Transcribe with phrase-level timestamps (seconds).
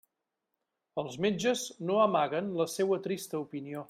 [1.01, 3.79] Els metges no amagaven la seua trista opinió.